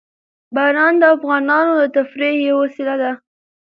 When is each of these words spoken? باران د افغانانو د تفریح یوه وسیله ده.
باران 0.55 0.93
د 1.01 1.03
افغانانو 1.15 1.71
د 1.81 1.83
تفریح 1.97 2.35
یوه 2.47 2.59
وسیله 2.63 2.95
ده. 3.01 3.11